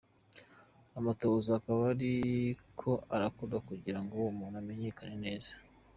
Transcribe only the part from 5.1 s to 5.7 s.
neza.